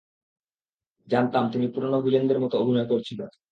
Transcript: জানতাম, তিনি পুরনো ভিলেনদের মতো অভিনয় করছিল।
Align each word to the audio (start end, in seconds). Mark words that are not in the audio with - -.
জানতাম, 1.07 1.43
তিনি 1.51 1.65
পুরনো 1.67 1.97
ভিলেনদের 2.01 2.39
মতো 2.39 2.55
অভিনয় 2.57 2.87
করছিল। 2.87 3.19